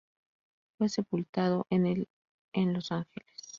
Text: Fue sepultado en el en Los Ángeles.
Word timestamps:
Fue 0.79 0.89
sepultado 0.89 1.67
en 1.69 1.85
el 1.85 2.07
en 2.53 2.73
Los 2.73 2.91
Ángeles. 2.91 3.43